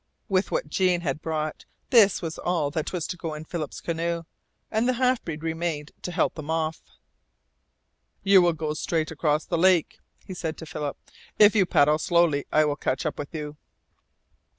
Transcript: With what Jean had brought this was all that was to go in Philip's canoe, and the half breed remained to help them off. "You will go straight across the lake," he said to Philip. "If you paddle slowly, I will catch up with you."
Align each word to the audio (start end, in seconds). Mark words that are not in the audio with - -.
With 0.27 0.49
what 0.49 0.67
Jean 0.67 1.01
had 1.01 1.21
brought 1.21 1.65
this 1.91 2.23
was 2.23 2.39
all 2.39 2.71
that 2.71 2.91
was 2.91 3.05
to 3.05 3.17
go 3.17 3.35
in 3.35 3.45
Philip's 3.45 3.79
canoe, 3.79 4.23
and 4.71 4.89
the 4.89 4.93
half 4.93 5.23
breed 5.23 5.43
remained 5.43 5.91
to 6.01 6.11
help 6.11 6.33
them 6.33 6.49
off. 6.49 6.81
"You 8.23 8.41
will 8.41 8.53
go 8.53 8.73
straight 8.73 9.11
across 9.11 9.45
the 9.45 9.59
lake," 9.59 9.99
he 10.25 10.33
said 10.33 10.57
to 10.57 10.65
Philip. 10.65 10.97
"If 11.37 11.53
you 11.55 11.67
paddle 11.67 11.99
slowly, 11.99 12.45
I 12.51 12.65
will 12.65 12.77
catch 12.77 13.05
up 13.05 13.19
with 13.19 13.35
you." 13.35 13.57